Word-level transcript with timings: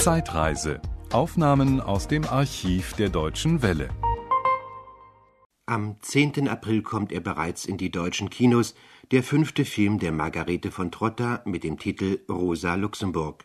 Zeitreise. 0.00 0.80
Aufnahmen 1.12 1.78
aus 1.78 2.08
dem 2.08 2.24
Archiv 2.24 2.94
der 2.94 3.10
Deutschen 3.10 3.60
Welle. 3.60 3.90
Am 5.66 5.96
10. 6.00 6.48
April 6.48 6.80
kommt 6.80 7.12
er 7.12 7.20
bereits 7.20 7.66
in 7.66 7.76
die 7.76 7.90
deutschen 7.90 8.30
Kinos, 8.30 8.74
der 9.10 9.22
fünfte 9.22 9.66
Film 9.66 9.98
der 9.98 10.12
Margarete 10.12 10.70
von 10.70 10.90
Trotta 10.90 11.42
mit 11.44 11.64
dem 11.64 11.78
Titel 11.78 12.20
Rosa 12.30 12.76
Luxemburg. 12.76 13.44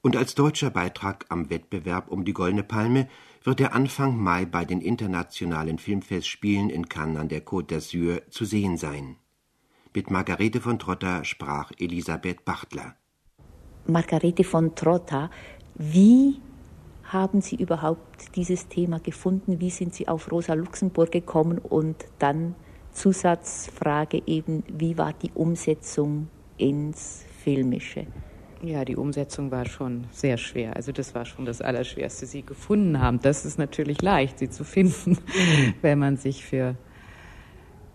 Und 0.00 0.16
als 0.16 0.34
deutscher 0.34 0.70
Beitrag 0.70 1.26
am 1.28 1.50
Wettbewerb 1.50 2.08
um 2.08 2.24
die 2.24 2.32
Goldene 2.32 2.62
Palme 2.62 3.06
wird 3.44 3.60
er 3.60 3.74
Anfang 3.74 4.16
Mai 4.16 4.46
bei 4.46 4.64
den 4.64 4.80
internationalen 4.80 5.76
Filmfestspielen 5.76 6.70
in 6.70 6.88
Cannes 6.88 7.18
an 7.18 7.28
der 7.28 7.44
Côte 7.44 7.74
d'Azur 7.74 8.22
zu 8.30 8.46
sehen 8.46 8.78
sein. 8.78 9.16
Mit 9.94 10.10
Margarete 10.10 10.62
von 10.62 10.78
Trotta 10.78 11.22
sprach 11.22 11.70
Elisabeth 11.78 12.46
Bachtler. 12.46 12.96
Margarete 13.88 14.42
von 14.42 14.74
Trotta, 14.74 15.30
wie 15.78 16.40
haben 17.04 17.40
Sie 17.40 17.56
überhaupt 17.56 18.34
dieses 18.34 18.68
Thema 18.68 18.98
gefunden? 18.98 19.60
Wie 19.60 19.70
sind 19.70 19.94
Sie 19.94 20.08
auf 20.08 20.30
Rosa 20.32 20.54
Luxemburg 20.54 21.12
gekommen? 21.12 21.58
Und 21.58 21.96
dann 22.18 22.54
Zusatzfrage 22.92 24.22
eben, 24.26 24.64
wie 24.68 24.98
war 24.98 25.12
die 25.12 25.30
Umsetzung 25.34 26.28
ins 26.56 27.24
Filmische? 27.42 28.06
Ja, 28.62 28.84
die 28.84 28.96
Umsetzung 28.96 29.50
war 29.50 29.66
schon 29.66 30.04
sehr 30.10 30.38
schwer. 30.38 30.74
Also 30.74 30.90
das 30.90 31.14
war 31.14 31.26
schon 31.26 31.44
das 31.44 31.60
Allerschwerste. 31.60 32.26
Sie 32.26 32.42
gefunden 32.42 33.00
haben, 33.00 33.20
das 33.20 33.44
ist 33.44 33.58
natürlich 33.58 34.00
leicht, 34.00 34.38
sie 34.38 34.48
zu 34.48 34.64
finden, 34.64 35.18
wenn 35.82 35.98
man 35.98 36.16
sich 36.16 36.44
für 36.44 36.74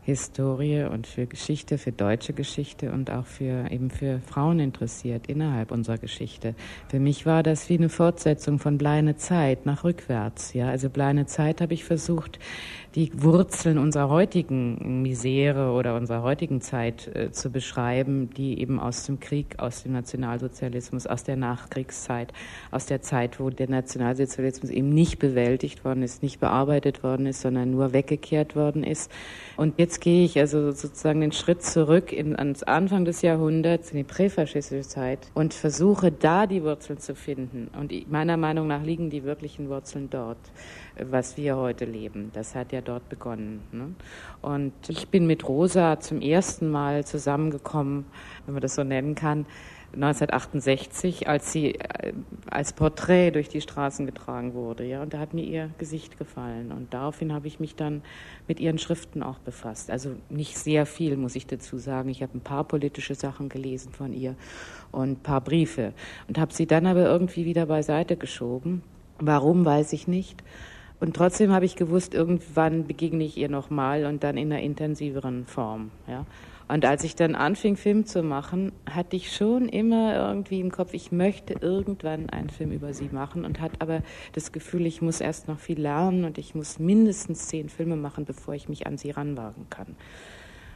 Historie 0.03 0.83
und 0.83 1.05
für 1.05 1.27
Geschichte, 1.27 1.77
für 1.77 1.91
deutsche 1.91 2.33
Geschichte 2.33 2.91
und 2.91 3.11
auch 3.11 3.25
für 3.25 3.69
eben 3.69 3.91
für 3.91 4.19
Frauen 4.19 4.59
interessiert 4.59 5.27
innerhalb 5.27 5.71
unserer 5.71 5.99
Geschichte. 5.99 6.55
Für 6.89 6.99
mich 6.99 7.25
war 7.27 7.43
das 7.43 7.69
wie 7.69 7.77
eine 7.77 7.89
Fortsetzung 7.89 8.57
von 8.57 8.79
Bleine 8.79 9.15
Zeit 9.17 9.65
nach 9.67 9.83
rückwärts. 9.83 10.53
Ja, 10.53 10.69
also 10.69 10.89
Bleine 10.89 11.27
Zeit 11.27 11.61
habe 11.61 11.75
ich 11.75 11.83
versucht, 11.83 12.39
die 12.95 13.11
Wurzeln 13.15 13.77
unserer 13.77 14.09
heutigen 14.09 15.01
Misere 15.01 15.71
oder 15.71 15.95
unserer 15.95 16.23
heutigen 16.23 16.59
Zeit 16.59 17.07
äh, 17.15 17.31
zu 17.31 17.49
beschreiben, 17.49 18.29
die 18.31 18.59
eben 18.59 18.79
aus 18.79 19.05
dem 19.05 19.19
Krieg, 19.19 19.59
aus 19.59 19.83
dem 19.83 19.93
Nationalsozialismus, 19.93 21.07
aus 21.07 21.23
der 21.23 21.37
Nachkriegszeit, 21.37 22.33
aus 22.69 22.87
der 22.87 23.01
Zeit, 23.01 23.39
wo 23.39 23.49
der 23.49 23.69
Nationalsozialismus 23.69 24.71
eben 24.71 24.89
nicht 24.89 25.19
bewältigt 25.19 25.85
worden 25.85 26.03
ist, 26.03 26.21
nicht 26.21 26.39
bearbeitet 26.39 27.03
worden 27.03 27.27
ist, 27.27 27.41
sondern 27.41 27.71
nur 27.71 27.93
weggekehrt 27.93 28.55
worden 28.55 28.83
ist. 28.83 29.09
Und 29.55 29.79
jetzt 29.79 29.90
gehe 29.99 30.25
ich 30.25 30.39
also 30.39 30.71
sozusagen 30.71 31.21
den 31.21 31.31
Schritt 31.31 31.63
zurück 31.63 32.11
in, 32.13 32.35
ans 32.37 32.63
Anfang 32.63 33.05
des 33.05 33.21
Jahrhunderts, 33.21 33.91
in 33.91 33.97
die 33.97 34.03
präfaschistische 34.03 34.87
Zeit 34.87 35.19
und 35.33 35.53
versuche 35.53 36.11
da 36.11 36.47
die 36.47 36.63
Wurzeln 36.63 36.99
zu 36.99 37.15
finden. 37.15 37.69
Und 37.79 37.91
meiner 38.11 38.37
Meinung 38.37 38.67
nach 38.67 38.83
liegen 38.83 39.09
die 39.09 39.23
wirklichen 39.23 39.69
Wurzeln 39.69 40.09
dort 40.09 40.37
was 41.09 41.37
wir 41.37 41.57
heute 41.57 41.85
leben. 41.85 42.31
Das 42.33 42.55
hat 42.55 42.71
ja 42.71 42.81
dort 42.81 43.07
begonnen. 43.09 43.61
Ne? 43.71 43.93
Und 44.41 44.73
ich 44.87 45.07
bin 45.07 45.25
mit 45.27 45.47
Rosa 45.47 45.99
zum 45.99 46.21
ersten 46.21 46.69
Mal 46.69 47.05
zusammengekommen, 47.05 48.05
wenn 48.45 48.53
man 48.53 48.61
das 48.61 48.75
so 48.75 48.83
nennen 48.83 49.15
kann, 49.15 49.45
1968, 49.93 51.27
als 51.27 51.51
sie 51.51 51.75
äh, 51.75 52.13
als 52.49 52.73
Porträt 52.73 53.31
durch 53.31 53.49
die 53.49 53.61
Straßen 53.61 54.05
getragen 54.05 54.53
wurde. 54.53 54.85
Ja, 54.85 55.01
und 55.01 55.13
da 55.13 55.19
hat 55.19 55.33
mir 55.33 55.43
ihr 55.43 55.69
Gesicht 55.77 56.17
gefallen. 56.17 56.71
Und 56.71 56.93
daraufhin 56.93 57.33
habe 57.33 57.47
ich 57.47 57.59
mich 57.59 57.75
dann 57.75 58.01
mit 58.47 58.59
ihren 58.59 58.77
Schriften 58.77 59.21
auch 59.21 59.39
befasst. 59.39 59.91
Also 59.91 60.15
nicht 60.29 60.57
sehr 60.57 60.85
viel, 60.85 61.17
muss 61.17 61.35
ich 61.35 61.45
dazu 61.45 61.77
sagen. 61.77 62.09
Ich 62.09 62.23
habe 62.23 62.37
ein 62.37 62.41
paar 62.41 62.63
politische 62.63 63.15
Sachen 63.15 63.49
gelesen 63.49 63.91
von 63.91 64.13
ihr 64.13 64.35
und 64.91 65.11
ein 65.11 65.23
paar 65.23 65.41
Briefe 65.41 65.93
und 66.27 66.37
habe 66.37 66.53
sie 66.53 66.67
dann 66.67 66.85
aber 66.85 67.05
irgendwie 67.05 67.45
wieder 67.45 67.65
beiseite 67.65 68.15
geschoben. 68.15 68.83
Warum, 69.19 69.65
weiß 69.65 69.93
ich 69.93 70.07
nicht. 70.07 70.43
Und 70.99 71.15
trotzdem 71.15 71.51
habe 71.51 71.65
ich 71.65 71.75
gewusst, 71.75 72.13
irgendwann 72.13 72.85
begegne 72.85 73.23
ich 73.23 73.35
ihr 73.35 73.49
nochmal 73.49 74.05
und 74.05 74.23
dann 74.23 74.37
in 74.37 74.53
einer 74.53 74.61
intensiveren 74.61 75.47
Form. 75.47 75.91
Ja. 76.07 76.25
Und 76.67 76.85
als 76.85 77.03
ich 77.03 77.15
dann 77.15 77.35
anfing, 77.35 77.75
Film 77.75 78.05
zu 78.05 78.23
machen, 78.23 78.71
hatte 78.89 79.15
ich 79.15 79.35
schon 79.35 79.67
immer 79.67 80.15
irgendwie 80.15 80.59
im 80.59 80.71
Kopf, 80.71 80.93
ich 80.93 81.11
möchte 81.11 81.55
irgendwann 81.59 82.29
einen 82.29 82.49
Film 82.49 82.71
über 82.71 82.93
sie 82.93 83.09
machen 83.11 83.43
und 83.45 83.59
hatte 83.59 83.79
aber 83.79 84.01
das 84.33 84.51
Gefühl, 84.51 84.85
ich 84.85 85.01
muss 85.01 85.19
erst 85.19 85.47
noch 85.47 85.59
viel 85.59 85.81
lernen 85.81 86.23
und 86.23 86.37
ich 86.37 86.55
muss 86.55 86.79
mindestens 86.79 87.47
zehn 87.47 87.67
Filme 87.69 87.95
machen, 87.97 88.25
bevor 88.25 88.53
ich 88.53 88.69
mich 88.69 88.87
an 88.87 88.97
sie 88.97 89.11
ranwagen 89.11 89.67
kann. 89.69 89.95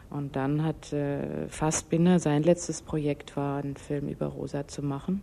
Und 0.09 0.35
dann 0.35 0.63
hat 0.63 0.93
äh, 0.93 1.47
Fassbinder, 1.47 2.19
sein 2.19 2.43
letztes 2.43 2.81
Projekt 2.81 3.35
war, 3.35 3.63
einen 3.63 3.75
Film 3.75 4.07
über 4.07 4.27
Rosa 4.27 4.67
zu 4.67 4.83
machen 4.83 5.21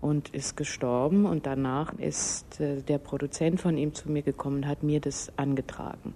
und 0.00 0.30
ist 0.30 0.56
gestorben. 0.56 1.26
Und 1.26 1.46
danach 1.46 1.92
ist 1.98 2.60
äh, 2.60 2.82
der 2.82 2.98
Produzent 2.98 3.60
von 3.60 3.76
ihm 3.76 3.94
zu 3.94 4.10
mir 4.10 4.22
gekommen 4.22 4.58
und 4.58 4.66
hat 4.66 4.82
mir 4.82 5.00
das 5.00 5.32
angetragen. 5.36 6.14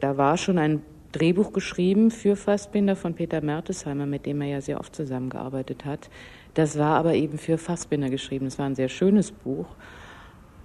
Da 0.00 0.16
war 0.16 0.36
schon 0.36 0.58
ein 0.58 0.82
Drehbuch 1.12 1.52
geschrieben 1.52 2.10
für 2.10 2.36
Fassbinder 2.36 2.96
von 2.96 3.14
Peter 3.14 3.40
Mertesheimer, 3.40 4.06
mit 4.06 4.26
dem 4.26 4.40
er 4.40 4.48
ja 4.48 4.60
sehr 4.60 4.80
oft 4.80 4.94
zusammengearbeitet 4.94 5.84
hat. 5.84 6.10
Das 6.54 6.78
war 6.78 6.96
aber 6.96 7.14
eben 7.14 7.38
für 7.38 7.56
Fassbinder 7.56 8.10
geschrieben. 8.10 8.46
Es 8.46 8.58
war 8.58 8.66
ein 8.66 8.74
sehr 8.74 8.88
schönes 8.88 9.32
Buch 9.32 9.66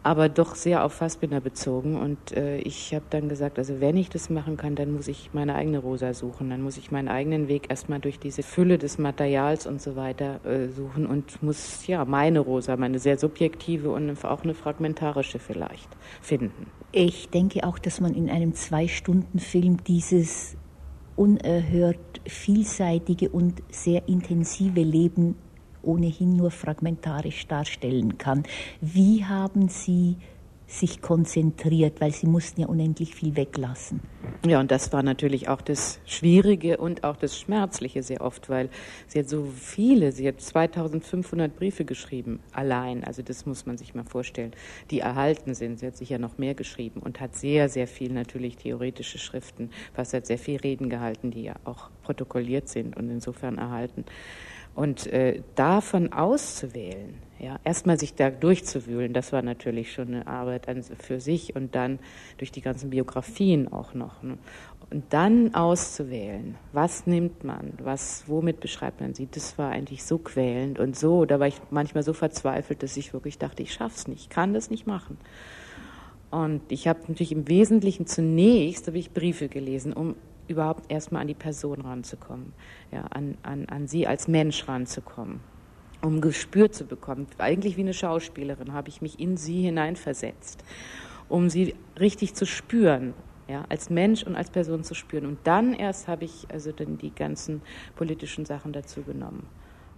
aber 0.03 0.27
doch 0.27 0.55
sehr 0.55 0.83
auf 0.83 0.93
Fassbinder 0.93 1.39
bezogen. 1.39 1.95
Und 1.95 2.33
äh, 2.33 2.57
ich 2.57 2.93
habe 2.93 3.05
dann 3.09 3.29
gesagt, 3.29 3.57
also 3.57 3.79
wenn 3.79 3.95
ich 3.95 4.09
das 4.09 4.29
machen 4.29 4.57
kann, 4.57 4.75
dann 4.75 4.91
muss 4.91 5.07
ich 5.07 5.29
meine 5.33 5.55
eigene 5.55 5.79
Rosa 5.79 6.13
suchen. 6.13 6.49
Dann 6.49 6.61
muss 6.61 6.77
ich 6.77 6.91
meinen 6.91 7.07
eigenen 7.07 7.47
Weg 7.47 7.69
erstmal 7.69 7.99
durch 7.99 8.19
diese 8.19 8.43
Fülle 8.43 8.77
des 8.77 8.97
Materials 8.97 9.65
und 9.65 9.81
so 9.81 9.95
weiter 9.95 10.45
äh, 10.45 10.67
suchen 10.67 11.05
und 11.05 11.41
muss 11.41 11.87
ja 11.87 12.03
meine 12.03 12.41
Rosa, 12.41 12.75
meine 12.75 12.99
sehr 12.99 13.17
subjektive 13.17 13.91
und 13.91 14.23
auch 14.25 14.43
eine 14.43 14.53
fragmentarische 14.53 15.39
vielleicht 15.39 15.89
finden. 16.21 16.67
Ich 16.91 17.29
denke 17.29 17.63
auch, 17.63 17.79
dass 17.79 18.01
man 18.01 18.13
in 18.13 18.29
einem 18.29 18.53
Zwei-Stunden-Film 18.53 19.83
dieses 19.85 20.57
unerhört 21.15 22.21
vielseitige 22.25 23.29
und 23.29 23.63
sehr 23.69 24.07
intensive 24.07 24.81
Leben 24.81 25.35
ohnehin 25.83 26.35
nur 26.35 26.51
fragmentarisch 26.51 27.47
darstellen 27.47 28.17
kann. 28.17 28.43
Wie 28.81 29.25
haben 29.25 29.69
Sie 29.69 30.17
sich 30.73 31.01
konzentriert, 31.01 32.01
weil 32.01 32.11
sie 32.11 32.25
mussten 32.25 32.61
ja 32.61 32.67
unendlich 32.67 33.13
viel 33.15 33.35
weglassen. 33.35 34.01
Ja, 34.45 34.59
und 34.59 34.71
das 34.71 34.91
war 34.91 35.03
natürlich 35.03 35.47
auch 35.47 35.61
das 35.61 35.99
Schwierige 36.05 36.77
und 36.77 37.03
auch 37.03 37.15
das 37.15 37.39
Schmerzliche 37.39 38.01
sehr 38.01 38.21
oft, 38.21 38.49
weil 38.49 38.69
sie 39.07 39.19
hat 39.19 39.29
so 39.29 39.45
viele, 39.45 40.11
sie 40.11 40.27
hat 40.27 40.41
2500 40.41 41.55
Briefe 41.55 41.85
geschrieben, 41.85 42.39
allein, 42.51 43.03
also 43.03 43.21
das 43.21 43.45
muss 43.45 43.65
man 43.65 43.77
sich 43.77 43.93
mal 43.93 44.03
vorstellen, 44.03 44.51
die 44.89 44.99
erhalten 44.99 45.53
sind. 45.53 45.79
Sie 45.79 45.87
hat 45.87 45.95
sicher 45.95 46.17
noch 46.17 46.37
mehr 46.37 46.55
geschrieben 46.55 47.01
und 47.01 47.19
hat 47.19 47.35
sehr, 47.35 47.69
sehr 47.69 47.87
viel 47.87 48.11
natürlich 48.11 48.57
theoretische 48.57 49.19
Schriften, 49.19 49.69
was 49.95 50.13
hat 50.13 50.25
sehr 50.25 50.39
viel 50.39 50.57
Reden 50.57 50.89
gehalten, 50.89 51.31
die 51.31 51.43
ja 51.43 51.55
auch 51.65 51.89
protokolliert 52.01 52.67
sind 52.67 52.97
und 52.97 53.09
insofern 53.09 53.57
erhalten. 53.57 54.05
Und 54.75 55.07
äh, 55.07 55.41
davon 55.55 56.13
auszuwählen, 56.13 57.15
ja, 57.39 57.59
erstmal 57.63 57.99
sich 57.99 58.15
da 58.15 58.29
durchzuwühlen, 58.29 59.13
das 59.13 59.33
war 59.33 59.41
natürlich 59.41 59.91
schon 59.91 60.07
eine 60.07 60.27
Arbeit 60.27 60.67
an, 60.69 60.81
für 60.81 61.19
sich 61.19 61.55
und 61.55 61.75
dann 61.75 61.99
durch 62.37 62.51
die 62.51 62.61
ganzen 62.61 62.89
Biografien 62.89 63.71
auch 63.71 63.93
noch. 63.93 64.23
Ne? 64.23 64.37
Und 64.89 65.03
dann 65.09 65.53
auszuwählen, 65.53 66.55
was 66.71 67.05
nimmt 67.05 67.43
man, 67.43 67.73
was, 67.83 68.23
womit 68.27 68.61
beschreibt 68.61 69.01
man 69.01 69.13
sie, 69.13 69.27
das 69.29 69.57
war 69.57 69.71
eigentlich 69.71 70.03
so 70.03 70.17
quälend 70.17 70.79
und 70.79 70.97
so, 70.97 71.25
da 71.25 71.39
war 71.39 71.47
ich 71.47 71.59
manchmal 71.69 72.03
so 72.03 72.13
verzweifelt, 72.13 72.81
dass 72.81 72.95
ich 72.95 73.13
wirklich 73.13 73.37
dachte, 73.37 73.61
ich 73.61 73.73
schaff's 73.73 74.07
nicht, 74.07 74.21
ich 74.21 74.29
kann 74.29 74.53
das 74.53 74.69
nicht 74.69 74.87
machen. 74.87 75.17
Und 76.31 76.61
ich 76.69 76.87
habe 76.87 76.99
natürlich 77.01 77.31
im 77.31 77.47
Wesentlichen 77.47 78.07
zunächst 78.07 78.87
habe 78.87 78.97
ich 78.97 79.11
Briefe 79.11 79.49
gelesen, 79.49 79.93
um 79.93 80.15
überhaupt 80.47 80.91
erstmal 80.91 81.21
an 81.21 81.27
die 81.27 81.33
Person 81.33 81.81
ranzukommen, 81.81 82.53
ja, 82.91 83.01
an, 83.09 83.37
an, 83.43 83.65
an 83.67 83.87
sie 83.87 84.07
als 84.07 84.27
Mensch 84.27 84.67
ranzukommen, 84.67 85.39
um 86.01 86.21
Gespür 86.21 86.71
zu 86.71 86.85
bekommen. 86.85 87.27
Eigentlich 87.37 87.77
wie 87.77 87.81
eine 87.81 87.93
Schauspielerin 87.93 88.73
habe 88.73 88.89
ich 88.89 89.01
mich 89.01 89.19
in 89.19 89.37
sie 89.37 89.61
hineinversetzt, 89.61 90.63
um 91.29 91.49
sie 91.49 91.75
richtig 91.99 92.35
zu 92.35 92.45
spüren, 92.45 93.13
ja, 93.47 93.65
als 93.69 93.89
Mensch 93.89 94.23
und 94.23 94.35
als 94.35 94.49
Person 94.49 94.83
zu 94.83 94.93
spüren. 94.93 95.25
Und 95.25 95.39
dann 95.43 95.73
erst 95.73 96.07
habe 96.07 96.25
ich 96.25 96.47
also 96.51 96.71
dann 96.71 96.97
die 96.97 97.13
ganzen 97.13 97.61
politischen 97.95 98.45
Sachen 98.45 98.73
dazu 98.73 99.01
genommen. 99.01 99.47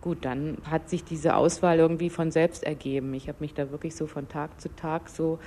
Gut, 0.06 0.24
dann 0.24 0.58
hat 0.70 0.88
sich 0.88 1.04
diese 1.04 1.36
Auswahl 1.36 1.80
irgendwie 1.80 2.12
von 2.12 2.30
selbst 2.30 2.64
ergeben. 2.64 3.12
Ich 3.16 3.28
habe 3.28 3.40
mich 3.40 3.56
da 3.56 3.72
wirklich 3.72 3.96
so 3.96 4.06
von 4.06 4.28
Tag 4.28 4.62
zu 4.62 4.70
Tag 4.76 5.10
so 5.10 5.40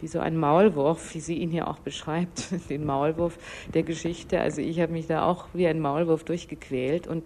wie 0.00 0.08
so 0.08 0.18
ein 0.18 0.36
Maulwurf, 0.36 1.14
wie 1.14 1.20
sie 1.20 1.36
ihn 1.36 1.52
hier 1.52 1.68
auch 1.68 1.78
beschreibt, 1.78 2.48
den 2.70 2.84
Maulwurf 2.84 3.38
der 3.72 3.84
Geschichte. 3.84 4.40
Also 4.40 4.62
ich 4.62 4.80
habe 4.80 4.90
mich 4.90 5.06
da 5.06 5.24
auch 5.24 5.46
wie 5.52 5.68
ein 5.68 5.78
Maulwurf 5.78 6.24
durchgequält 6.24 7.06
und 7.06 7.22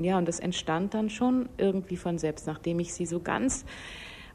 ja, 0.00 0.18
und 0.18 0.28
das 0.28 0.38
entstand 0.38 0.94
dann 0.94 1.10
schon 1.10 1.48
irgendwie 1.58 1.96
von 1.96 2.16
selbst, 2.16 2.46
nachdem 2.46 2.78
ich 2.78 2.94
sie 2.94 3.04
so 3.04 3.18
ganz 3.18 3.64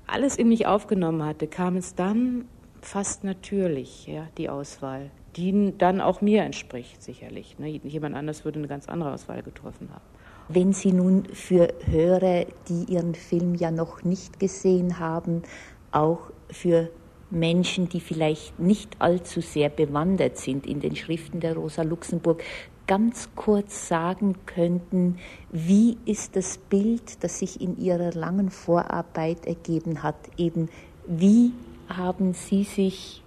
alles 0.06 0.36
in 0.36 0.50
mich 0.50 0.68
aufgenommen 0.68 1.24
hatte, 1.24 1.48
kam 1.48 1.77
es 1.77 1.95
dann 1.95 2.50
fast 2.81 3.24
natürlich, 3.24 4.06
ja, 4.07 4.27
die 4.38 4.50
Auswahl, 4.50 5.12
die 5.38 5.74
dann 5.77 6.01
auch 6.01 6.19
mir 6.19 6.44
entspricht, 6.44 7.01
sicherlich. 7.01 7.57
Ne? 7.57 7.69
Jemand 7.69 8.15
anders 8.15 8.44
würde 8.44 8.60
eine 8.60 8.68
ganz 8.68 8.89
andere 8.89 9.13
Auswahl 9.13 9.42
getroffen 9.44 9.88
haben. 9.94 10.12
Wenn 10.50 10.74
Sie 10.74 10.92
nun 10.92 11.25
für 11.34 11.74
Hörer, 11.86 12.45
die 12.68 12.92
Ihren 12.92 13.16
Film 13.16 13.56
ja 13.56 13.72
noch 13.72 14.04
nicht 14.04 14.40
gesehen 14.40 15.00
haben, 15.00 15.44
auch 15.92 16.31
für 16.50 16.90
Menschen, 17.30 17.90
die 17.90 18.00
vielleicht 18.00 18.60
nicht 18.60 18.95
allzu 19.00 19.42
sehr 19.42 19.69
bewandert 19.69 20.38
sind 20.38 20.68
in 20.68 20.80
den 20.80 20.95
Schriften 20.95 21.40
der 21.40 21.56
Rosa 21.56 21.81
Luxemburg, 21.81 22.44
ganz 22.86 23.30
kurz 23.36 23.88
sagen 23.88 24.36
könnten, 24.45 25.18
wie 25.51 25.98
ist 26.06 26.36
das 26.36 26.57
Bild, 26.57 27.24
das 27.24 27.39
sich 27.39 27.62
in 27.62 27.78
Ihrer 27.78 28.12
langen 28.12 28.50
Vorarbeit 28.50 29.46
ergeben 29.46 30.04
hat, 30.04 30.18
eben 30.38 30.69
wie 31.07 31.54
haben 31.88 32.34
Sie 32.34 32.63
sich 32.63 33.24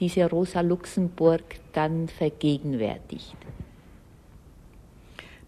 diese 0.00 0.28
Rosa 0.28 0.60
Luxemburg 0.60 1.42
dann 1.72 2.08
vergegenwärtigt? 2.08 3.36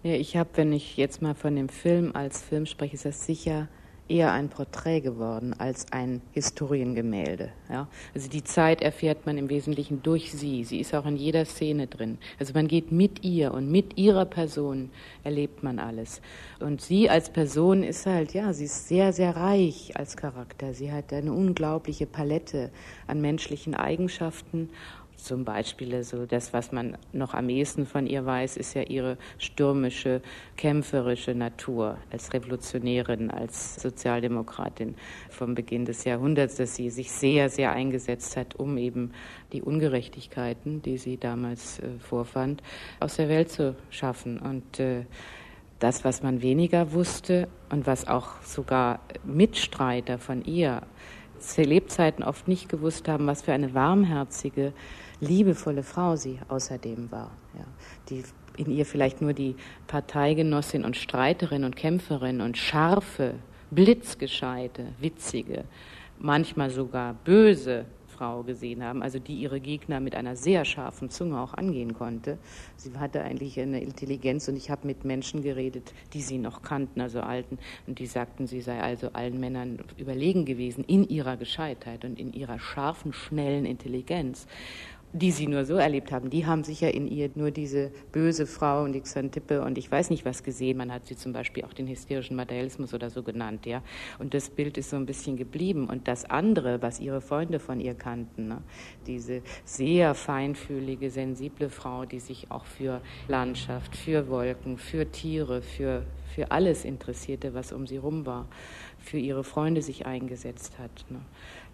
Ja, 0.06 0.12
ich 0.12 0.36
habe, 0.36 0.50
wenn 0.54 0.72
ich 0.72 0.96
jetzt 0.96 1.20
mal 1.20 1.34
von 1.34 1.56
dem 1.56 1.68
Film 1.68 2.12
als 2.14 2.40
Film 2.40 2.64
spreche, 2.66 2.94
ist 2.94 3.04
das 3.04 3.26
sicher 3.26 3.66
eher 4.08 4.30
ein 4.30 4.48
Porträt 4.48 5.00
geworden 5.00 5.52
als 5.58 5.90
ein 5.90 6.22
Historiengemälde. 6.30 7.50
Ja? 7.68 7.88
Also 8.14 8.28
die 8.28 8.44
Zeit 8.44 8.82
erfährt 8.82 9.26
man 9.26 9.36
im 9.36 9.48
Wesentlichen 9.48 10.04
durch 10.04 10.30
sie. 10.30 10.62
Sie 10.62 10.78
ist 10.78 10.94
auch 10.94 11.06
in 11.06 11.16
jeder 11.16 11.44
Szene 11.44 11.88
drin. 11.88 12.18
Also 12.38 12.52
man 12.54 12.68
geht 12.68 12.92
mit 12.92 13.24
ihr 13.24 13.52
und 13.52 13.68
mit 13.68 13.98
ihrer 13.98 14.26
Person 14.26 14.90
erlebt 15.24 15.64
man 15.64 15.80
alles. 15.80 16.20
Und 16.60 16.80
sie 16.80 17.10
als 17.10 17.28
Person 17.28 17.82
ist 17.82 18.06
halt, 18.06 18.32
ja, 18.32 18.52
sie 18.52 18.66
ist 18.66 18.86
sehr, 18.86 19.12
sehr 19.12 19.34
reich 19.34 19.90
als 19.96 20.16
Charakter. 20.16 20.72
Sie 20.72 20.92
hat 20.92 21.12
eine 21.12 21.32
unglaubliche 21.32 22.06
Palette 22.06 22.70
an 23.08 23.20
menschlichen 23.20 23.74
Eigenschaften 23.74 24.68
zum 25.16 25.44
Beispiel 25.44 26.02
so 26.02 26.26
das, 26.26 26.52
was 26.52 26.72
man 26.72 26.96
noch 27.12 27.34
am 27.34 27.48
ehesten 27.48 27.86
von 27.86 28.06
ihr 28.06 28.24
weiß, 28.24 28.56
ist 28.56 28.74
ja 28.74 28.82
ihre 28.82 29.16
stürmische, 29.38 30.20
kämpferische 30.56 31.34
Natur 31.34 31.98
als 32.10 32.32
Revolutionärin, 32.32 33.30
als 33.30 33.76
Sozialdemokratin 33.76 34.94
vom 35.30 35.54
Beginn 35.54 35.84
des 35.84 36.04
Jahrhunderts, 36.04 36.56
dass 36.56 36.76
sie 36.76 36.90
sich 36.90 37.10
sehr, 37.10 37.48
sehr 37.48 37.72
eingesetzt 37.72 38.36
hat, 38.36 38.56
um 38.56 38.78
eben 38.78 39.12
die 39.52 39.62
Ungerechtigkeiten, 39.62 40.82
die 40.82 40.98
sie 40.98 41.16
damals 41.16 41.78
äh, 41.78 41.98
vorfand, 41.98 42.62
aus 43.00 43.16
der 43.16 43.28
Welt 43.28 43.50
zu 43.50 43.74
schaffen. 43.90 44.38
Und 44.38 44.80
äh, 44.80 45.04
das, 45.78 46.04
was 46.04 46.22
man 46.22 46.42
weniger 46.42 46.92
wusste 46.92 47.48
und 47.70 47.86
was 47.86 48.06
auch 48.08 48.40
sogar 48.42 49.00
Mitstreiter 49.24 50.18
von 50.18 50.44
ihr 50.44 50.82
zu 51.38 51.62
Lebzeiten 51.62 52.24
oft 52.24 52.48
nicht 52.48 52.68
gewusst 52.68 53.08
haben, 53.08 53.26
was 53.26 53.42
für 53.42 53.52
eine 53.52 53.74
warmherzige, 53.74 54.72
liebevolle 55.20 55.82
Frau 55.82 56.16
sie 56.16 56.38
außerdem 56.48 57.10
war, 57.10 57.30
ja, 57.56 57.64
die 58.08 58.22
in 58.56 58.70
ihr 58.70 58.86
vielleicht 58.86 59.20
nur 59.20 59.32
die 59.32 59.54
Parteigenossin 59.86 60.84
und 60.84 60.96
Streiterin 60.96 61.64
und 61.64 61.76
Kämpferin 61.76 62.40
und 62.40 62.56
scharfe, 62.56 63.34
blitzgescheite, 63.70 64.86
witzige, 64.98 65.64
manchmal 66.18 66.70
sogar 66.70 67.14
böse 67.24 67.84
Frau 68.16 68.42
gesehen 68.42 68.82
haben, 68.82 69.02
also 69.02 69.18
die 69.18 69.34
ihre 69.34 69.60
Gegner 69.60 70.00
mit 70.00 70.14
einer 70.14 70.36
sehr 70.36 70.64
scharfen 70.64 71.10
Zunge 71.10 71.38
auch 71.38 71.52
angehen 71.52 71.92
konnte. 71.92 72.38
Sie 72.76 72.96
hatte 72.98 73.22
eigentlich 73.22 73.60
eine 73.60 73.80
Intelligenz 73.82 74.48
und 74.48 74.56
ich 74.56 74.70
habe 74.70 74.86
mit 74.86 75.04
Menschen 75.04 75.42
geredet, 75.42 75.92
die 76.14 76.22
sie 76.22 76.38
noch 76.38 76.62
kannten, 76.62 77.00
also 77.00 77.20
Alten, 77.20 77.58
und 77.86 77.98
die 77.98 78.06
sagten, 78.06 78.46
sie 78.46 78.62
sei 78.62 78.80
also 78.80 79.10
allen 79.12 79.38
Männern 79.38 79.80
überlegen 79.98 80.46
gewesen 80.46 80.82
in 80.84 81.06
ihrer 81.06 81.36
Gescheitheit 81.36 82.04
und 82.04 82.18
in 82.18 82.32
ihrer 82.32 82.58
scharfen, 82.58 83.12
schnellen 83.12 83.66
Intelligenz 83.66 84.46
die 85.18 85.30
sie 85.30 85.46
nur 85.46 85.64
so 85.64 85.76
erlebt 85.76 86.12
haben, 86.12 86.28
die 86.28 86.44
haben 86.44 86.62
sicher 86.62 86.92
in 86.92 87.08
ihr 87.08 87.30
nur 87.34 87.50
diese 87.50 87.90
böse 88.12 88.46
Frau 88.46 88.82
und 88.82 88.92
die 88.92 89.00
Xantippe 89.00 89.62
und 89.62 89.78
ich 89.78 89.90
weiß 89.90 90.10
nicht 90.10 90.24
was 90.24 90.42
gesehen. 90.42 90.76
Man 90.76 90.92
hat 90.92 91.06
sie 91.06 91.16
zum 91.16 91.32
Beispiel 91.32 91.64
auch 91.64 91.72
den 91.72 91.88
hysterischen 91.88 92.36
Materialismus 92.36 92.92
oder 92.92 93.08
so 93.08 93.22
genannt, 93.22 93.64
ja. 93.64 93.82
Und 94.18 94.34
das 94.34 94.50
Bild 94.50 94.76
ist 94.76 94.90
so 94.90 94.96
ein 94.96 95.06
bisschen 95.06 95.36
geblieben. 95.36 95.88
Und 95.88 96.06
das 96.06 96.24
andere, 96.26 96.82
was 96.82 97.00
ihre 97.00 97.20
Freunde 97.20 97.58
von 97.58 97.80
ihr 97.80 97.94
kannten, 97.94 98.48
ne? 98.48 98.62
diese 99.06 99.42
sehr 99.64 100.14
feinfühlige, 100.14 101.10
sensible 101.10 101.70
Frau, 101.70 102.04
die 102.04 102.20
sich 102.20 102.50
auch 102.50 102.66
für 102.66 103.00
Landschaft, 103.28 103.96
für 103.96 104.28
Wolken, 104.28 104.76
für 104.76 105.10
Tiere, 105.10 105.62
für, 105.62 106.04
für 106.34 106.50
alles 106.50 106.84
interessierte, 106.84 107.54
was 107.54 107.72
um 107.72 107.86
sie 107.86 107.96
rum 107.96 108.26
war, 108.26 108.46
für 108.98 109.18
ihre 109.18 109.44
Freunde 109.44 109.80
sich 109.80 110.04
eingesetzt 110.04 110.78
hat. 110.78 111.06
Ne? 111.08 111.20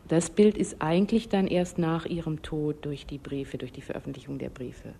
Das 0.08 0.30
Bild 0.30 0.58
ist 0.58 0.76
eigentlich 0.80 1.28
dann 1.28 1.46
erst 1.46 1.78
nach 1.78 2.06
ihrem 2.06 2.42
Tod 2.42 2.84
durch 2.84 3.06
die 3.06 3.18
Briefe, 3.18 3.58
durch 3.58 3.72
die 3.72 3.82
Veröffentlichung 3.82 4.38
der 4.38 4.50
Briefe 4.50 4.94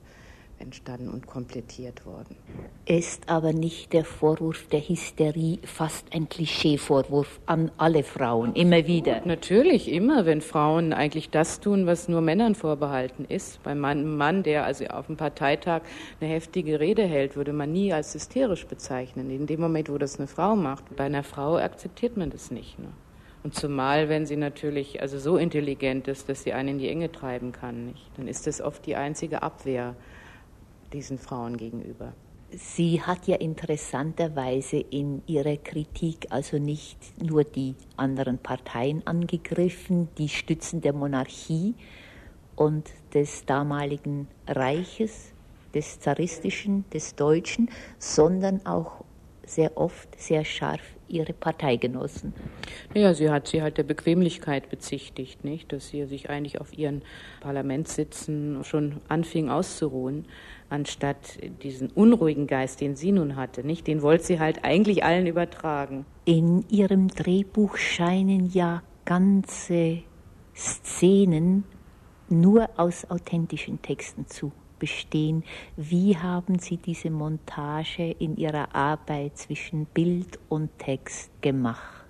entstanden 0.63 1.09
und 1.09 1.27
komplettiert 1.27 2.07
worden. 2.07 2.37
Ist 2.87 3.29
aber 3.29 3.53
nicht 3.53 3.93
der 3.93 4.05
Vorwurf 4.05 4.67
der 4.69 4.81
Hysterie 4.81 5.59
fast 5.65 6.07
ein 6.15 6.29
Klischeevorwurf 6.29 7.41
an 7.47 7.71
alle 7.77 8.03
Frauen, 8.03 8.55
immer 8.55 8.87
wieder? 8.87 9.23
Natürlich, 9.25 9.91
immer, 9.91 10.25
wenn 10.25 10.41
Frauen 10.41 10.93
eigentlich 10.93 11.31
das 11.31 11.61
tun, 11.61 11.87
was 11.87 12.09
nur 12.09 12.21
Männern 12.21 12.55
vorbehalten 12.55 13.25
ist. 13.29 13.63
Bei 13.63 13.73
einem 13.73 14.17
Mann, 14.17 14.43
der 14.43 14.65
also 14.65 14.87
auf 14.87 15.09
einem 15.09 15.17
Parteitag 15.17 15.83
eine 16.21 16.31
heftige 16.31 16.81
Rede 16.81 17.03
hält, 17.03 17.37
würde 17.37 17.53
man 17.53 17.73
nie 17.73 17.93
als 17.93 18.15
hysterisch 18.15 18.67
bezeichnen. 18.67 19.31
In 19.31 19.47
dem 19.47 19.61
Moment, 19.61 19.89
wo 19.89 19.99
das 19.99 20.19
eine 20.19 20.29
Frau 20.29 20.57
macht, 20.57 20.97
bei 20.97 21.05
einer 21.05 21.25
Frau 21.25 21.57
akzeptiert 21.57 22.17
man 22.17 22.31
das 22.31 22.51
nicht. 22.51 22.79
Ne? 22.79 22.89
Und 23.45 23.55
zumal, 23.55 24.09
wenn 24.09 24.25
sie 24.25 24.37
natürlich 24.37 25.03
also 25.03 25.19
so 25.19 25.37
intelligent 25.37 26.07
ist, 26.07 26.29
dass 26.29 26.45
sie 26.45 26.53
einen 26.53 26.69
in 26.71 26.79
die 26.79 26.89
Enge 26.89 27.11
treiben 27.11 27.53
kann, 27.53 27.87
nicht? 27.87 28.11
dann 28.17 28.29
ist 28.29 28.47
das 28.47 28.61
oft 28.61 28.87
die 28.87 28.95
einzige 28.95 29.43
Abwehr 29.43 29.97
diesen 30.93 31.19
Frauen 31.19 31.57
gegenüber. 31.57 32.13
Sie 32.55 33.01
hat 33.01 33.27
ja 33.27 33.37
interessanterweise 33.37 34.77
in 34.77 35.23
ihrer 35.27 35.57
Kritik 35.57 36.27
also 36.29 36.59
nicht 36.59 36.99
nur 37.21 37.45
die 37.45 37.75
anderen 37.97 38.39
Parteien 38.39 39.05
angegriffen, 39.07 40.09
die 40.19 40.29
Stützen 40.29 40.83
der 40.83 40.93
Monarchie 40.93 41.75
und 42.55 42.91
des 43.15 43.47
damaligen 43.47 44.29
Reiches, 44.47 45.33
des 45.75 45.99
zaristischen, 45.99 46.85
des 46.93 47.15
deutschen, 47.15 47.71
sondern 47.99 48.65
auch 48.67 49.03
sehr 49.47 49.77
oft 49.79 50.21
sehr 50.21 50.45
scharf 50.45 50.83
ihre 51.13 51.33
Parteigenossen. 51.33 52.33
Ja, 52.95 53.15
sie 53.15 53.31
hat 53.31 53.49
sie 53.49 53.63
halt 53.63 53.79
der 53.79 53.83
Bequemlichkeit 53.83 54.71
bezichtigt, 54.71 55.45
nicht, 55.45 55.73
dass 55.73 55.89
sie 55.89 56.07
sich 56.07 56.31
eigentlich 56.31 56.61
auf 56.61 56.77
ihren 56.77 57.03
Parlamentssitzen 57.41 58.65
schon 58.65 59.01
anfing 59.09 59.51
auszuruhen, 59.51 60.27
anstatt 60.69 61.39
diesen 61.63 61.91
unruhigen 61.91 62.47
Geist, 62.47 62.81
den 62.81 62.97
sie 62.97 63.13
nun 63.13 63.37
hatte, 63.37 63.65
nicht, 63.65 63.87
den 63.87 64.03
wollte 64.03 64.25
sie 64.25 64.41
halt 64.41 64.65
eigentlich 64.65 65.05
allen 65.05 65.27
übertragen. 65.27 66.07
In 66.25 66.65
ihrem 66.71 67.09
Drehbuch 67.09 67.77
scheinen 67.77 68.51
ja 68.51 68.83
ganze 69.05 70.03
Szenen 70.55 71.65
nur 72.29 72.69
aus 72.77 73.11
authentischen 73.11 73.83
Texten 73.83 74.27
zu 74.27 74.53
bestehen. 74.83 75.45
Wie 75.77 76.17
haben 76.17 76.59
Sie 76.59 76.77
diese 76.77 77.09
Montage 77.09 78.17
in 78.19 78.37
Ihrer 78.37 78.75
Arbeit 78.75 79.39
zwischen 79.39 79.85
Bild 79.87 80.41
und 80.49 80.77
Text 80.77 81.31
gemacht? 81.41 82.05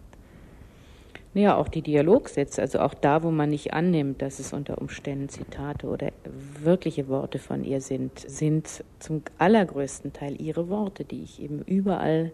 Ja, 1.34 1.56
auch 1.58 1.68
die 1.68 1.82
Dialogsätze, 1.82 2.62
also 2.62 2.78
auch 2.78 2.94
da, 2.94 3.22
wo 3.22 3.30
man 3.30 3.50
nicht 3.50 3.74
annimmt, 3.74 4.22
dass 4.22 4.38
es 4.38 4.54
unter 4.54 4.80
Umständen 4.80 5.28
Zitate 5.28 5.86
oder 5.86 6.12
wirkliche 6.62 7.08
Worte 7.08 7.38
von 7.38 7.62
ihr 7.62 7.82
sind, 7.82 8.18
sind 8.18 8.82
zum 8.98 9.22
allergrößten 9.36 10.14
Teil 10.14 10.40
ihre 10.40 10.70
Worte, 10.70 11.04
die 11.04 11.22
ich 11.22 11.42
eben 11.42 11.60
überall 11.66 12.32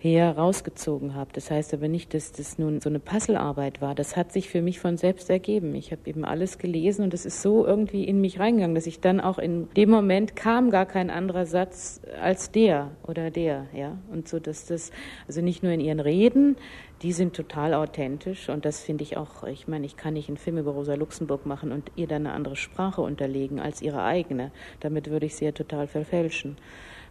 her 0.00 0.36
rausgezogen 0.36 1.14
habe. 1.14 1.30
Das 1.32 1.50
heißt 1.50 1.74
aber 1.74 1.88
nicht, 1.88 2.14
dass 2.14 2.30
das 2.30 2.58
nun 2.58 2.80
so 2.80 2.88
eine 2.88 3.00
Puzzlearbeit 3.00 3.80
war. 3.80 3.94
Das 3.96 4.16
hat 4.16 4.32
sich 4.32 4.48
für 4.48 4.62
mich 4.62 4.78
von 4.78 4.96
selbst 4.96 5.28
ergeben. 5.28 5.74
Ich 5.74 5.90
habe 5.90 6.02
eben 6.06 6.24
alles 6.24 6.58
gelesen 6.58 7.02
und 7.04 7.14
es 7.14 7.26
ist 7.26 7.42
so 7.42 7.66
irgendwie 7.66 8.04
in 8.04 8.20
mich 8.20 8.38
reingegangen, 8.38 8.76
dass 8.76 8.86
ich 8.86 9.00
dann 9.00 9.20
auch 9.20 9.38
in 9.38 9.68
dem 9.74 9.90
Moment 9.90 10.36
kam 10.36 10.70
gar 10.70 10.86
kein 10.86 11.10
anderer 11.10 11.46
Satz 11.46 12.00
als 12.22 12.52
der 12.52 12.92
oder 13.06 13.30
der, 13.30 13.66
ja. 13.74 13.98
Und 14.12 14.28
so, 14.28 14.38
dass 14.38 14.66
das, 14.66 14.92
also 15.26 15.40
nicht 15.40 15.64
nur 15.64 15.72
in 15.72 15.80
ihren 15.80 16.00
Reden, 16.00 16.56
die 17.02 17.12
sind 17.12 17.34
total 17.34 17.74
authentisch 17.74 18.48
und 18.48 18.64
das 18.64 18.80
finde 18.80 19.04
ich 19.04 19.16
auch, 19.16 19.44
ich 19.44 19.68
meine, 19.68 19.86
ich 19.86 19.96
kann 19.96 20.14
nicht 20.14 20.28
einen 20.28 20.36
Film 20.36 20.58
über 20.58 20.72
Rosa 20.72 20.94
Luxemburg 20.94 21.46
machen 21.46 21.72
und 21.72 21.90
ihr 21.96 22.06
dann 22.06 22.26
eine 22.26 22.34
andere 22.34 22.56
Sprache 22.56 23.02
unterlegen 23.02 23.60
als 23.60 23.82
ihre 23.82 24.02
eigene. 24.02 24.50
Damit 24.80 25.10
würde 25.10 25.26
ich 25.26 25.36
sie 25.36 25.44
ja 25.44 25.52
total 25.52 25.86
verfälschen. 25.86 26.56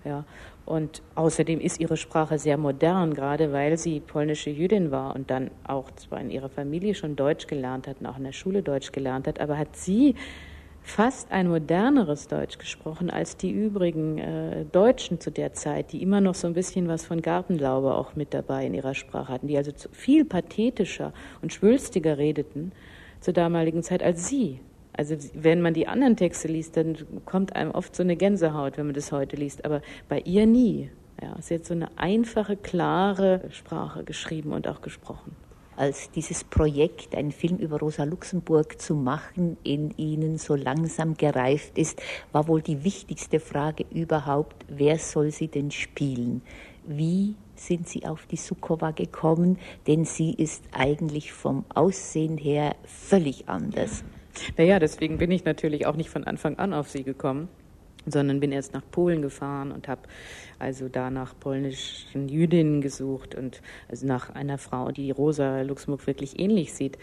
Ja. 0.06 0.26
Und 0.68 1.02
außerdem 1.16 1.62
ist 1.62 1.80
ihre 1.80 1.96
Sprache 1.96 2.38
sehr 2.38 2.58
modern, 2.58 3.14
gerade 3.14 3.54
weil 3.54 3.78
sie 3.78 4.02
polnische 4.02 4.50
Jüdin 4.50 4.92
war 4.92 5.16
und 5.16 5.32
dann 5.32 5.50
auch 5.66 5.90
zwar 5.92 6.20
in 6.20 6.30
ihrer 6.30 6.50
Familie 6.50 6.94
schon 6.94 7.16
Deutsch 7.16 7.48
gelernt 7.48 7.88
hat 7.88 8.02
und 8.02 8.06
auch 8.06 8.18
in 8.18 8.26
der 8.26 8.34
Schule 8.34 8.62
Deutsch 8.64 8.92
gelernt 8.92 9.28
hat, 9.28 9.40
aber 9.40 9.58
hat 9.58 9.78
sie 9.78 10.16
fast 10.82 11.32
ein 11.32 11.48
moderneres 11.48 12.28
Deutsch 12.28 12.58
gesprochen 12.58 13.10
als 13.10 13.38
die 13.38 13.50
übrigen 13.50 14.18
äh, 14.18 14.66
Deutschen 14.66 15.22
zu 15.22 15.32
der 15.32 15.54
Zeit, 15.54 15.94
die 15.94 16.02
immer 16.02 16.20
noch 16.20 16.36
so 16.36 16.48
ein 16.48 16.54
bisschen 16.54 16.90
was 16.90 17.06
von 17.06 17.22
Gartenlaube 17.22 17.94
auch 17.96 18.18
mit 18.18 18.34
dabei 18.34 18.66
in 18.66 18.74
ihrer 18.74 18.94
Sprache 18.94 19.32
hatten, 19.32 19.48
die 19.48 19.58
also 19.58 19.72
viel 19.94 20.26
pathetischer 20.26 21.14
und 21.42 21.54
schwülstiger 21.54 22.18
redeten 22.18 22.74
zur 23.22 23.34
damaligen 23.34 23.84
Zeit 23.84 24.04
als 24.04 24.28
sie. 24.28 24.60
Also 24.98 25.16
wenn 25.34 25.62
man 25.62 25.74
die 25.74 25.88
anderen 25.88 26.18
Texte 26.18 26.48
liest, 26.48 26.76
dann 26.76 26.98
kommt 27.26 27.56
einem 27.56 27.72
oft 27.72 27.96
so 27.96 28.04
eine 28.04 28.16
Gänsehaut, 28.16 28.78
wenn 28.78 28.88
man 28.88 28.96
das 28.96 29.12
heute 29.12 29.36
liest, 29.36 29.64
aber 29.64 29.82
bei 30.10 30.20
ihr 30.22 30.46
nie. 30.46 30.90
Ja, 31.22 31.36
sie 31.40 31.56
hat 31.56 31.66
so 31.66 31.74
eine 31.74 31.90
einfache, 31.98 32.58
klare 32.58 33.42
Sprache 33.52 34.04
geschrieben 34.04 34.52
und 34.52 34.68
auch 34.68 34.82
gesprochen 34.82 35.36
als 35.78 36.10
dieses 36.12 36.44
Projekt, 36.44 37.16
einen 37.16 37.32
Film 37.32 37.58
über 37.58 37.80
Rosa 37.80 38.04
Luxemburg 38.04 38.82
zu 38.82 38.96
machen, 38.96 39.58
in 39.64 39.92
ihnen 39.98 40.38
so 40.40 40.56
langsam 40.56 41.16
gereift 41.16 41.78
ist, 41.78 42.02
war 42.32 42.48
wohl 42.48 42.62
die 42.62 42.84
wichtigste 42.84 43.40
Frage 43.40 43.86
überhaupt, 43.92 44.66
wer 44.68 44.98
soll 44.98 45.32
sie 45.32 45.48
denn 45.48 45.72
spielen? 45.72 46.42
Wie 46.86 47.36
sind 47.56 47.88
Sie 47.88 48.06
auf 48.06 48.26
die 48.26 48.38
Sukowa 48.38 48.92
gekommen? 48.92 49.58
Denn 49.88 50.06
sie 50.06 50.34
ist 50.34 50.64
eigentlich 50.72 51.34
vom 51.34 51.66
Aussehen 51.74 52.38
her 52.38 52.76
völlig 52.86 53.50
anders. 53.50 54.04
Naja, 54.58 54.80
deswegen 54.80 55.18
bin 55.18 55.32
ich 55.32 55.46
natürlich 55.46 55.86
auch 55.86 55.96
nicht 55.96 56.10
von 56.10 56.24
Anfang 56.24 56.58
an 56.58 56.74
auf 56.74 56.90
sie 56.90 57.04
gekommen 57.04 57.50
sondern 58.08 58.40
bin 58.40 58.52
erst 58.52 58.74
nach 58.74 58.84
Polen 58.90 59.22
gefahren 59.22 59.72
und 59.72 59.88
habe 59.88 60.02
also 60.60 60.90
da 60.90 61.10
nach 61.10 61.38
polnischen 61.38 62.30
Jüdinnen 62.30 62.82
gesucht 62.82 63.36
und 63.36 63.62
also 63.90 64.08
nach 64.08 64.30
einer 64.34 64.58
Frau, 64.58 64.92
die 64.92 65.12
Rosa 65.12 65.62
Luxemburg 65.62 66.08
wirklich 66.08 66.40
ähnlich 66.40 66.74
sieht. 66.74 66.98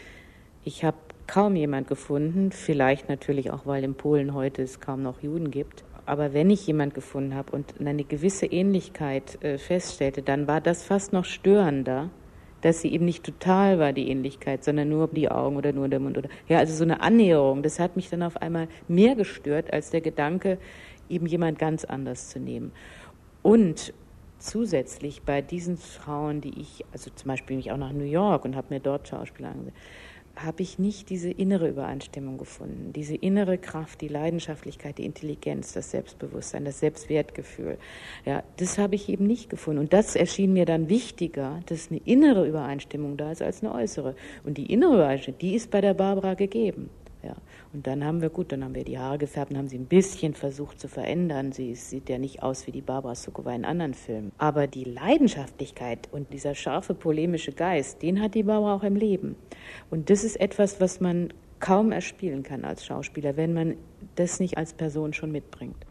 Ich 0.65 0.85
habe 0.85 0.97
kaum 1.27 1.57
jemand 1.57 1.89
gefunden, 1.89 2.53
vielleicht 2.53 3.09
natürlich 3.09 3.51
auch, 3.51 3.67
weil 3.67 3.85
in 3.85 3.95
Polen 3.95 4.35
heute 4.35 4.63
es 4.63 4.81
kaum 4.81 5.03
noch 5.03 5.23
Juden 5.23 5.51
gibt. 5.51 5.85
Aber 6.07 6.35
wenn 6.35 6.51
ich 6.51 6.67
jemand 6.67 6.95
gefunden 6.95 7.35
habe 7.35 7.53
und 7.53 7.81
eine 7.81 8.05
gewisse 8.05 8.47
Ähnlichkeit 8.47 9.43
äh, 9.43 9.57
feststellte, 9.57 10.23
dann 10.23 10.47
war 10.47 10.61
das 10.61 10.85
fast 10.85 11.13
noch 11.15 11.25
störender, 11.25 12.11
dass 12.65 12.81
sie 12.81 12.95
eben 12.95 13.05
nicht 13.05 13.23
total 13.25 13.79
war, 13.79 13.93
die 13.93 14.09
Ähnlichkeit, 14.09 14.65
sondern 14.65 14.89
nur 14.89 15.07
die 15.09 15.31
Augen 15.31 15.57
oder 15.57 15.73
nur 15.73 15.87
der 15.89 16.01
Mund 16.01 16.17
oder, 16.17 16.31
ja, 16.49 16.59
also 16.59 16.75
so 16.75 16.83
eine 16.83 17.03
Annäherung. 17.03 17.63
Das 17.63 17.79
hat 17.79 17.95
mich 17.95 18.09
dann 18.09 18.23
auf 18.23 18.39
einmal 18.39 18.69
mehr 18.89 19.15
gestört 19.17 19.71
als 19.71 19.91
der 19.91 20.01
Gedanke, 20.01 20.57
eben 21.11 21.27
jemand 21.27 21.59
ganz 21.59 21.85
anders 21.85 22.31
zu 22.31 22.41
nehmen. 22.41 22.73
Und 23.43 23.93
zusätzlich 24.39 25.21
bei 25.21 25.43
diesen 25.43 25.77
Frauen, 25.77 26.41
die 26.41 26.59
ich, 26.59 26.87
also 26.91 27.11
zum 27.15 27.29
Beispiel 27.29 27.57
mich 27.57 27.71
auch 27.71 27.77
nach 27.77 27.93
New 27.93 28.05
York 28.05 28.47
und 28.47 28.57
habe 28.57 28.73
mir 28.73 28.81
dort 28.81 29.09
Schauspieler 29.09 29.51
angesehen, 29.51 29.77
habe 30.37 30.63
ich 30.63 30.79
nicht 30.79 31.11
diese 31.11 31.31
innere 31.31 31.69
Übereinstimmung 31.69 32.39
gefunden, 32.39 32.93
diese 32.93 33.15
innere 33.15 33.59
Kraft, 33.59 34.01
die 34.01 34.09
Leidenschaftlichkeit, 34.09 34.99
die 34.99 35.05
Intelligenz, 35.05 35.73
das 35.73 35.91
Selbstbewusstsein, 35.91 36.65
das 36.65 36.81
Selbstwertgefühl. 36.81 37.79
Ja, 38.25 38.43
das 38.57 38.79
habe 38.79 38.95
ich 38.95 39.09
eben 39.09 39.27
nicht 39.27 39.51
gefunden. 39.51 39.81
Und 39.81 39.93
das 39.93 40.17
erschien 40.17 40.53
mir 40.53 40.67
dann 40.67 40.89
wichtiger, 40.89 41.61
dass 41.67 41.91
eine 41.91 42.01
innere 42.05 42.47
Übereinstimmung 42.47 43.17
da 43.17 43.33
ist 43.33 43.43
als 43.43 43.63
eine 43.63 43.75
äußere. 43.75 44.17
Und 44.45 44.59
die 44.59 44.73
innere 44.73 44.95
Übereinstimmung, 44.95 45.39
die 45.39 45.55
ist 45.55 45.71
bei 45.71 45.81
der 45.81 45.95
Barbara 45.95 46.35
gegeben. 46.35 46.91
Ja. 47.25 47.37
Und 47.73 47.87
dann 47.87 48.05
haben 48.05 48.21
wir, 48.21 48.29
gut, 48.29 48.53
dann 48.53 48.63
haben 48.63 48.75
wir 48.75 48.85
die 48.85 48.99
Haare 48.99 49.19
gefärbt 49.19 49.51
und 49.51 49.57
haben 49.57 49.69
sie 49.69 49.79
ein 49.79 49.87
bisschen 49.87 50.35
versucht 50.35 50.79
zu 50.79 50.89
verändern. 50.89 51.53
Sie 51.53 51.75
sieht 51.75 52.11
ja 52.11 52.19
nicht 52.19 52.43
aus 52.43 52.67
wie 52.67 52.73
die 52.73 52.83
Barbara 52.83 53.15
Sukowa 53.15 53.55
in 53.55 53.65
anderen 53.65 53.95
Filmen. 53.95 54.33
Aber 54.37 54.67
die 54.67 54.85
Leidenschaftlichkeit 54.85 56.09
und 56.13 56.33
dieser 56.33 56.55
scharfe 56.55 56.95
polemische 56.95 57.53
Geist, 57.53 58.03
den 58.03 58.21
hat 58.21 58.35
die 58.35 58.43
Barbara 58.43 58.75
auch 58.75 58.83
im 58.83 58.97
Leben. 58.97 59.37
Und 59.91 60.11
das 60.11 60.23
ist 60.23 60.37
etwas, 60.37 60.81
was 60.81 61.01
man 61.01 61.33
kaum 61.61 61.93
erspielen 61.93 62.43
kann 62.43 62.65
als 62.65 62.85
Schauspieler, 62.85 63.39
wenn 63.39 63.55
man 63.55 63.77
das 64.17 64.39
nicht 64.39 64.59
als 64.59 64.75
Person 64.75 65.15
schon 65.15 65.33
mitbringt. 65.33 65.87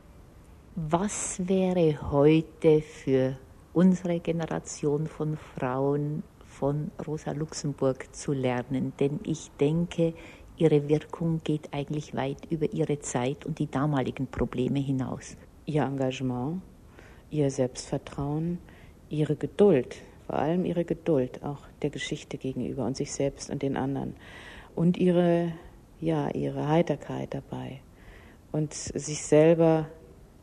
Was 0.75 1.47
wäre 1.47 2.11
heute 2.11 2.81
für 2.81 3.37
unsere 3.73 4.19
Generation 4.19 5.07
von 5.07 5.37
Frauen 5.37 6.21
von 6.45 6.91
Rosa 7.07 7.31
Luxemburg 7.31 8.13
zu 8.15 8.33
lernen? 8.33 8.93
Denn 8.99 9.19
ich 9.23 9.49
denke, 9.59 10.13
ihre 10.57 10.87
Wirkung 10.89 11.41
geht 11.43 11.73
eigentlich 11.73 12.15
weit 12.15 12.45
über 12.49 12.71
ihre 12.71 12.99
Zeit 12.99 13.45
und 13.45 13.59
die 13.59 13.69
damaligen 13.69 14.27
Probleme 14.27 14.79
hinaus. 14.79 15.35
Ihr 15.65 15.83
Engagement, 15.83 16.61
ihr 17.31 17.49
Selbstvertrauen, 17.49 18.59
ihre 19.09 19.35
Geduld, 19.35 19.95
vor 20.27 20.35
allem 20.35 20.65
ihre 20.65 20.85
Geduld 20.85 21.43
auch 21.43 21.59
der 21.81 21.89
Geschichte 21.89 22.37
gegenüber 22.37 22.85
und 22.85 22.97
sich 22.97 23.11
selbst 23.11 23.49
und 23.49 23.61
den 23.61 23.77
anderen 23.77 24.15
und 24.75 24.97
ihre 24.97 25.53
ja, 26.03 26.29
ihre 26.31 26.67
Heiterkeit 26.67 27.33
dabei 27.33 27.79
und 28.51 28.73
sich 28.73 29.23
selber 29.23 29.87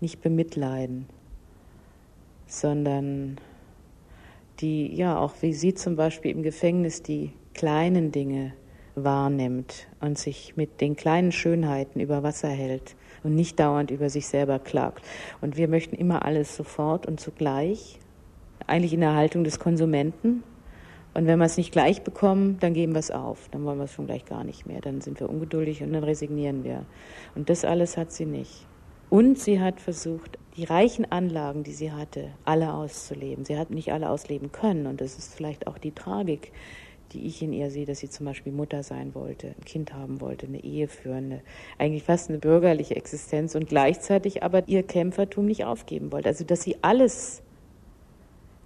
nicht 0.00 0.23
bemitleiden, 0.23 1.07
sondern 2.47 3.38
die, 4.61 4.95
ja, 4.95 5.19
auch 5.19 5.35
wie 5.40 5.52
sie 5.52 5.75
zum 5.75 5.97
Beispiel 5.97 6.31
im 6.31 6.43
Gefängnis 6.43 7.02
die 7.02 7.33
kleinen 7.55 8.11
Dinge 8.11 8.55
wahrnimmt 9.04 9.88
und 10.00 10.19
sich 10.19 10.57
mit 10.57 10.80
den 10.80 10.97
kleinen 10.97 11.33
Schönheiten 11.33 12.00
über 12.00 12.23
Wasser 12.23 12.49
hält 12.49 12.97
und 13.23 13.35
nicht 13.35 13.59
dauernd 13.61 13.90
über 13.90 14.09
sich 14.09 14.26
selber 14.26 14.59
klagt. 14.59 15.04
Und 15.40 15.57
wir 15.57 15.69
möchten 15.69 15.97
immer 15.97 16.25
alles 16.25 16.57
sofort 16.57 17.07
und 17.07 17.21
zugleich, 17.21 17.99
eigentlich 18.66 18.92
in 18.92 19.00
der 19.00 19.14
Haltung 19.14 19.45
des 19.45 19.59
Konsumenten. 19.59 20.42
Und 21.12 21.26
wenn 21.26 21.38
wir 21.38 21.47
es 21.47 21.57
nicht 21.57 21.73
gleich 21.73 22.02
bekommen, 22.02 22.59
dann 22.61 22.73
geben 22.73 22.92
wir 22.92 23.00
es 23.00 23.11
auf. 23.11 23.49
Dann 23.50 23.64
wollen 23.64 23.78
wir 23.78 23.85
es 23.85 23.92
schon 23.92 24.07
gleich 24.07 24.25
gar 24.25 24.45
nicht 24.45 24.66
mehr. 24.66 24.80
Dann 24.80 25.00
sind 25.00 25.19
wir 25.19 25.28
ungeduldig 25.28 25.83
und 25.83 25.92
dann 25.92 26.04
resignieren 26.04 26.62
wir. 26.62 26.85
Und 27.35 27.50
das 27.50 27.64
alles 27.64 27.97
hat 27.97 28.12
sie 28.12 28.26
nicht. 28.26 28.66
Und 29.09 29.38
sie 29.38 29.61
hat 29.61 29.80
versucht, 29.80 30.38
die 30.57 30.64
reichen 30.64 31.11
Anlagen, 31.11 31.64
die 31.64 31.73
sie 31.73 31.90
hatte, 31.90 32.28
alle 32.45 32.73
auszuleben. 32.73 33.45
Sie 33.45 33.59
hat 33.59 33.71
nicht 33.71 33.92
alle 33.92 34.09
ausleben 34.09 34.52
können. 34.52 34.87
Und 34.87 35.00
das 35.00 35.19
ist 35.19 35.35
vielleicht 35.35 35.66
auch 35.66 35.78
die 35.78 35.90
Tragik 35.90 36.52
die 37.12 37.26
ich 37.26 37.43
in 37.43 37.52
ihr 37.52 37.71
sehe, 37.71 37.87
dass 37.87 37.99
sie 37.99 38.09
zum 38.09 38.26
Beispiel 38.26 38.52
Mutter 38.52 38.83
sein 38.83 39.14
wollte, 39.14 39.49
ein 39.49 39.64
Kind 39.64 39.93
haben 39.93 40.21
wollte, 40.21 40.47
eine 40.47 40.62
Ehe 40.62 40.88
führen, 40.88 41.26
eine, 41.26 41.40
eigentlich 41.79 42.05
fast 42.05 42.29
eine 42.29 42.38
bürgerliche 42.38 42.97
Existenz 42.97 43.55
und 43.55 43.69
gleichzeitig 43.69 44.43
aber 44.43 44.69
ihr 44.69 44.83
Kämpfertum 44.83 45.47
nicht 45.47 45.64
aufgeben 45.64 46.12
wollte. 46.12 46.29
Also 46.29 46.45
dass 46.45 46.62
sie 46.62 46.76
alles 46.83 47.43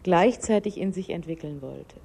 gleichzeitig 0.02 0.78
in 0.78 0.92
sich 0.92 1.10
entwickeln 1.10 1.62
wollte. 1.62 1.96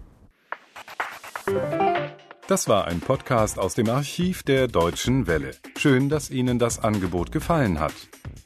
Das 2.48 2.68
war 2.68 2.88
ein 2.88 3.00
Podcast 3.00 3.60
aus 3.60 3.76
dem 3.76 3.90
Archiv 3.90 4.42
der 4.42 4.68
Deutschen 4.68 5.28
Welle. 5.28 5.52
Schön, 5.78 6.10
dass 6.10 6.32
Ihnen 6.32 6.58
das 6.58 6.84
Angebot 6.84 7.32
gefallen 7.32 7.80
hat. 7.80 7.94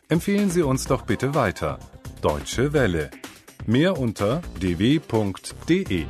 Empfehlen 0.10 0.50
Sie 0.50 0.62
uns 0.62 0.86
doch 0.86 1.04
bitte 1.04 1.36
weiter. 1.36 1.80
Deutsche 2.22 2.74
Welle. 2.74 3.12
Mehr 3.66 3.98
unter 3.98 4.42
dw.de. 4.60 6.06